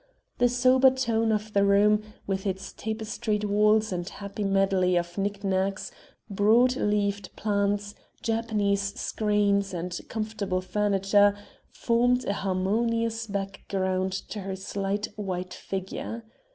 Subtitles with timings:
[0.39, 5.43] The sober tone of the room, with its tapestried walls and happy medley of knick
[5.43, 5.91] knacks,
[6.27, 7.93] broad leaved plants,
[8.23, 11.35] Japanese screens, and comfortable furniture,
[11.69, 16.23] formed a harmonious background to her slight, white figure.